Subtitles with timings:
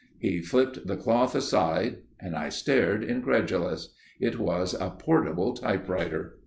[0.17, 1.97] He flipped the cloth aside.
[2.19, 3.93] I stared incredulous.
[4.19, 6.39] It was a portable typewriter.